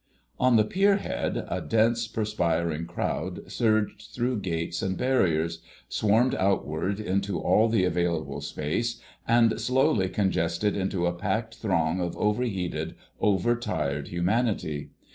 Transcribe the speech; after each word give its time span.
On 0.39 0.55
the 0.55 0.63
pier 0.63 0.95
head 0.97 1.45
a 1.47 1.61
dense 1.61 2.07
perspiring 2.07 2.87
crowd 2.87 3.51
surged 3.51 4.09
through 4.15 4.39
gates 4.39 4.81
and 4.81 4.97
barriers, 4.97 5.61
swarmed 5.89 6.33
outward 6.33 6.99
into 6.99 7.37
all 7.39 7.69
the 7.69 7.85
available 7.85 8.41
space, 8.41 8.99
and 9.27 9.61
slowly 9.61 10.09
congested 10.09 10.75
into 10.75 11.05
a 11.05 11.13
packed 11.13 11.57
throng 11.59 11.99
of 12.01 12.17
over 12.17 12.41
heated, 12.45 12.95
over 13.19 13.55
tired 13.55 14.07
humanity. 14.07 14.89